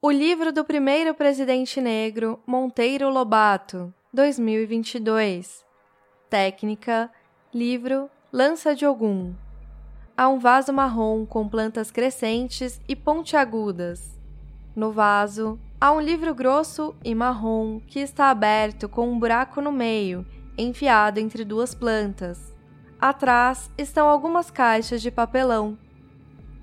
O 0.00 0.12
livro 0.12 0.52
do 0.52 0.64
primeiro 0.64 1.12
presidente 1.12 1.80
negro, 1.80 2.38
Monteiro 2.46 3.10
Lobato, 3.10 3.92
2022. 4.14 5.64
Técnica, 6.30 7.10
livro, 7.52 8.08
lança 8.32 8.76
de 8.76 8.86
Ogum. 8.86 9.34
Há 10.16 10.28
um 10.28 10.38
vaso 10.38 10.72
marrom 10.72 11.26
com 11.26 11.48
plantas 11.48 11.90
crescentes 11.90 12.80
e 12.88 12.94
pontiagudas. 12.94 14.16
No 14.72 14.92
vaso, 14.92 15.58
há 15.80 15.90
um 15.90 16.00
livro 16.00 16.32
grosso 16.32 16.94
e 17.04 17.12
marrom 17.12 17.80
que 17.80 17.98
está 17.98 18.30
aberto 18.30 18.88
com 18.88 19.10
um 19.10 19.18
buraco 19.18 19.60
no 19.60 19.72
meio, 19.72 20.24
enfiado 20.56 21.18
entre 21.18 21.44
duas 21.44 21.74
plantas. 21.74 22.54
Atrás 23.00 23.68
estão 23.76 24.08
algumas 24.08 24.48
caixas 24.48 25.02
de 25.02 25.10
papelão 25.10 25.76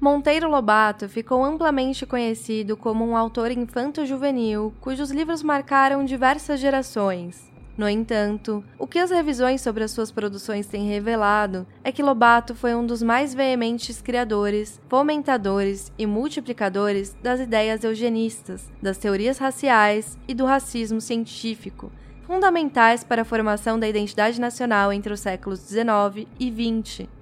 Monteiro 0.06 0.48
Lobato 0.48 1.10
ficou 1.10 1.44
amplamente 1.44 2.06
conhecido 2.06 2.78
como 2.78 3.04
um 3.04 3.18
autor 3.18 3.50
infanto-juvenil 3.50 4.72
cujos 4.80 5.10
livros 5.10 5.42
marcaram 5.42 6.06
diversas 6.06 6.60
gerações. 6.60 7.52
No 7.76 7.90
entanto, 7.90 8.64
o 8.78 8.86
que 8.86 9.00
as 9.00 9.10
revisões 9.10 9.62
sobre 9.62 9.84
as 9.84 9.90
suas 9.90 10.12
produções 10.12 10.68
têm 10.68 10.88
revelado 10.88 11.66
é 11.84 11.92
que 11.92 12.04
Lobato 12.04 12.54
foi 12.54 12.76
um 12.76 12.86
dos 12.86 13.02
mais 13.02 13.34
veementes 13.34 14.00
criadores, 14.00 14.80
fomentadores 14.88 15.92
e 15.98 16.06
multiplicadores 16.06 17.18
das 17.24 17.40
ideias 17.40 17.84
eugenistas, 17.84 18.72
das 18.80 19.00
teorias 19.00 19.40
raciais 19.40 20.20
e 20.28 20.36
do 20.36 20.46
racismo 20.46 21.02
científico, 21.02 21.92
fundamentais 22.28 23.04
para 23.04 23.24
a 23.24 23.26
formação 23.26 23.80
da 23.80 23.90
identidade 23.90 24.40
nacional 24.40 24.94
entre 24.94 25.12
os 25.12 25.20
séculos 25.20 25.62
XIX 25.62 26.28
e 26.40 26.52
XX. 26.52 27.15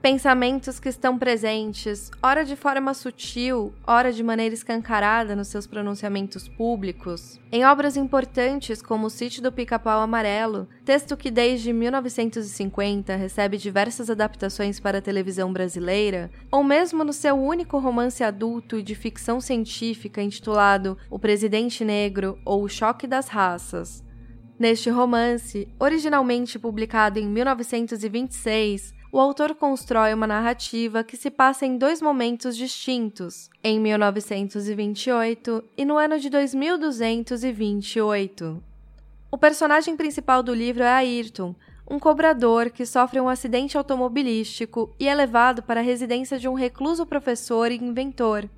Pensamentos 0.00 0.78
que 0.78 0.88
estão 0.88 1.18
presentes, 1.18 2.08
ora 2.22 2.44
de 2.44 2.54
forma 2.54 2.94
sutil, 2.94 3.74
ora 3.84 4.12
de 4.12 4.22
maneira 4.22 4.54
escancarada 4.54 5.34
nos 5.34 5.48
seus 5.48 5.66
pronunciamentos 5.66 6.48
públicos, 6.48 7.40
em 7.50 7.64
obras 7.64 7.96
importantes 7.96 8.80
como 8.80 9.08
O 9.08 9.10
Sítio 9.10 9.42
do 9.42 9.50
Pica-Pau 9.50 10.00
Amarelo, 10.00 10.68
texto 10.84 11.16
que 11.16 11.32
desde 11.32 11.72
1950 11.72 13.16
recebe 13.16 13.58
diversas 13.58 14.08
adaptações 14.08 14.78
para 14.78 14.98
a 14.98 15.02
televisão 15.02 15.52
brasileira, 15.52 16.30
ou 16.48 16.62
mesmo 16.62 17.02
no 17.02 17.12
seu 17.12 17.34
único 17.34 17.76
romance 17.78 18.22
adulto 18.22 18.80
de 18.80 18.94
ficção 18.94 19.40
científica 19.40 20.22
intitulado 20.22 20.96
O 21.10 21.18
Presidente 21.18 21.84
Negro 21.84 22.38
ou 22.44 22.62
O 22.62 22.68
Choque 22.68 23.08
das 23.08 23.26
Raças. 23.26 24.04
Neste 24.56 24.90
romance, 24.90 25.68
originalmente 25.78 26.58
publicado 26.58 27.18
em 27.18 27.28
1926, 27.28 28.97
o 29.10 29.18
autor 29.18 29.54
constrói 29.54 30.12
uma 30.12 30.26
narrativa 30.26 31.02
que 31.02 31.16
se 31.16 31.30
passa 31.30 31.64
em 31.64 31.78
dois 31.78 32.02
momentos 32.02 32.54
distintos, 32.56 33.48
em 33.64 33.80
1928 33.80 35.64
e 35.76 35.84
no 35.84 35.96
ano 35.96 36.18
de 36.18 36.28
2228. 36.28 38.62
O 39.30 39.38
personagem 39.38 39.96
principal 39.96 40.42
do 40.42 40.52
livro 40.52 40.82
é 40.82 40.88
Ayrton, 40.88 41.54
um 41.90 41.98
cobrador 41.98 42.70
que 42.70 42.84
sofre 42.84 43.18
um 43.18 43.28
acidente 43.28 43.78
automobilístico 43.78 44.94
e 45.00 45.08
é 45.08 45.14
levado 45.14 45.62
para 45.62 45.80
a 45.80 45.82
residência 45.82 46.38
de 46.38 46.46
um 46.46 46.52
recluso 46.52 47.06
professor 47.06 47.72
e 47.72 47.76
inventor. 47.76 48.48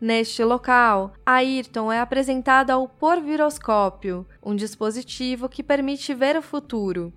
Neste 0.00 0.44
local, 0.44 1.12
Ayrton 1.26 1.90
é 1.90 1.98
apresentado 1.98 2.70
ao 2.70 2.88
porviroscópio, 2.88 4.24
um 4.40 4.54
dispositivo 4.54 5.48
que 5.48 5.60
permite 5.60 6.14
ver 6.14 6.36
o 6.36 6.42
futuro. 6.42 7.12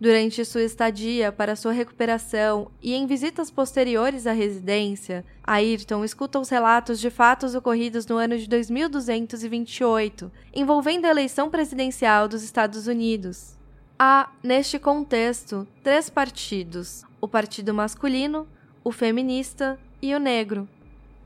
Durante 0.00 0.44
sua 0.44 0.62
estadia 0.62 1.32
para 1.32 1.56
sua 1.56 1.72
recuperação 1.72 2.70
e 2.80 2.94
em 2.94 3.04
visitas 3.04 3.50
posteriores 3.50 4.28
à 4.28 4.32
residência, 4.32 5.24
Ayrton 5.42 6.04
escuta 6.04 6.38
os 6.38 6.48
relatos 6.48 7.00
de 7.00 7.10
fatos 7.10 7.56
ocorridos 7.56 8.06
no 8.06 8.16
ano 8.16 8.38
de 8.38 8.48
2228, 8.48 10.30
envolvendo 10.54 11.06
a 11.06 11.10
eleição 11.10 11.50
presidencial 11.50 12.28
dos 12.28 12.44
Estados 12.44 12.86
Unidos. 12.86 13.58
Há, 13.98 14.30
neste 14.40 14.78
contexto, 14.78 15.66
três 15.82 16.08
partidos: 16.08 17.04
o 17.20 17.26
partido 17.26 17.74
masculino, 17.74 18.46
o 18.84 18.92
feminista 18.92 19.76
e 20.00 20.14
o 20.14 20.20
negro. 20.20 20.68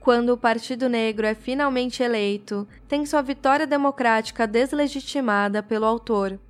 Quando 0.00 0.30
o 0.30 0.38
Partido 0.38 0.88
Negro 0.88 1.26
é 1.26 1.34
finalmente 1.34 2.02
eleito, 2.02 2.66
tem 2.88 3.04
sua 3.04 3.20
vitória 3.22 3.66
democrática 3.66 4.48
deslegitimada 4.48 5.62
pelo 5.62 5.84
autor, 5.84 6.40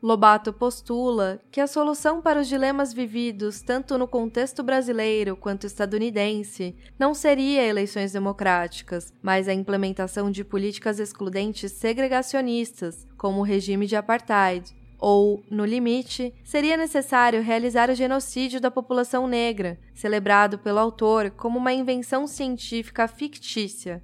Lobato 0.00 0.52
postula 0.52 1.40
que 1.50 1.60
a 1.60 1.66
solução 1.66 2.22
para 2.22 2.40
os 2.40 2.46
dilemas 2.46 2.92
vividos 2.92 3.60
tanto 3.60 3.98
no 3.98 4.06
contexto 4.06 4.62
brasileiro 4.62 5.36
quanto 5.36 5.66
estadunidense 5.66 6.76
não 6.96 7.12
seria 7.12 7.66
eleições 7.66 8.12
democráticas, 8.12 9.12
mas 9.20 9.48
a 9.48 9.52
implementação 9.52 10.30
de 10.30 10.44
políticas 10.44 11.00
excludentes 11.00 11.72
segregacionistas, 11.72 13.08
como 13.16 13.40
o 13.40 13.44
regime 13.44 13.88
de 13.88 13.96
apartheid. 13.96 14.72
Ou, 15.00 15.42
no 15.50 15.64
limite, 15.64 16.32
seria 16.44 16.76
necessário 16.76 17.42
realizar 17.42 17.90
o 17.90 17.94
genocídio 17.94 18.60
da 18.60 18.70
população 18.70 19.26
negra, 19.26 19.80
celebrado 19.94 20.58
pelo 20.58 20.78
autor 20.78 21.30
como 21.30 21.58
uma 21.58 21.72
invenção 21.72 22.24
científica 22.26 23.08
fictícia. 23.08 24.02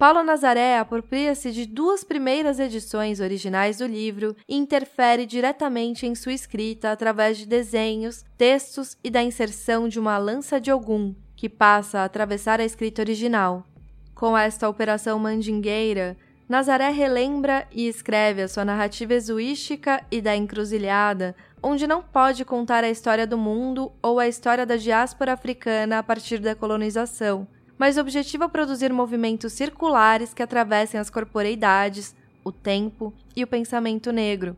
Paulo 0.00 0.22
Nazaré 0.22 0.78
apropria-se 0.78 1.52
de 1.52 1.66
duas 1.66 2.02
primeiras 2.02 2.58
edições 2.58 3.20
originais 3.20 3.76
do 3.76 3.86
livro 3.86 4.34
e 4.48 4.56
interfere 4.56 5.26
diretamente 5.26 6.06
em 6.06 6.14
sua 6.14 6.32
escrita 6.32 6.90
através 6.90 7.36
de 7.36 7.44
desenhos, 7.44 8.24
textos 8.38 8.96
e 9.04 9.10
da 9.10 9.22
inserção 9.22 9.90
de 9.90 10.00
uma 10.00 10.16
lança 10.16 10.58
de 10.58 10.72
Ogum, 10.72 11.14
que 11.36 11.50
passa 11.50 11.98
a 11.98 12.04
atravessar 12.06 12.60
a 12.60 12.64
escrita 12.64 13.02
original. 13.02 13.66
Com 14.14 14.34
esta 14.34 14.70
operação 14.70 15.18
mandingueira, 15.18 16.16
Nazaré 16.48 16.88
relembra 16.88 17.68
e 17.70 17.86
escreve 17.86 18.40
a 18.40 18.48
sua 18.48 18.64
narrativa 18.64 19.12
exuística 19.12 20.02
e 20.10 20.22
da 20.22 20.34
encruzilhada, 20.34 21.36
onde 21.62 21.86
não 21.86 22.02
pode 22.02 22.42
contar 22.42 22.84
a 22.84 22.88
história 22.88 23.26
do 23.26 23.36
mundo 23.36 23.92
ou 24.02 24.18
a 24.18 24.26
história 24.26 24.64
da 24.64 24.76
diáspora 24.76 25.34
africana 25.34 25.98
a 25.98 26.02
partir 26.02 26.38
da 26.38 26.54
colonização 26.54 27.46
mas 27.80 27.96
objetiva 27.96 28.46
produzir 28.46 28.92
movimentos 28.92 29.54
circulares 29.54 30.34
que 30.34 30.42
atravessem 30.42 31.00
as 31.00 31.08
corporeidades, 31.08 32.14
o 32.44 32.52
tempo 32.52 33.10
e 33.34 33.42
o 33.42 33.46
pensamento 33.46 34.12
negro. 34.12 34.54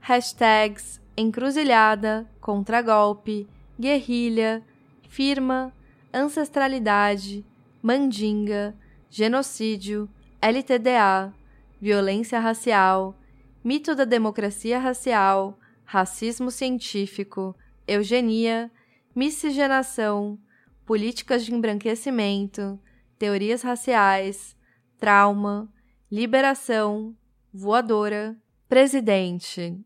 Hashtags 0.00 1.00
encruzilhada, 1.16 2.28
contragolpe, 2.42 3.48
guerrilha, 3.80 4.62
firma, 5.08 5.72
ancestralidade, 6.12 7.42
mandinga, 7.82 8.74
genocídio, 9.08 10.06
LTDA, 10.38 11.32
violência 11.80 12.38
racial, 12.38 13.18
mito 13.64 13.94
da 13.94 14.04
democracia 14.04 14.78
racial, 14.78 15.58
racismo 15.86 16.50
científico, 16.50 17.56
eugenia, 17.88 18.70
miscigenação, 19.16 20.38
políticas 20.92 21.46
de 21.46 21.54
embranquecimento, 21.54 22.78
teorias 23.18 23.62
raciais, 23.62 24.54
trauma, 24.98 25.72
liberação, 26.10 27.16
voadora, 27.50 28.36
presidente, 28.68 29.82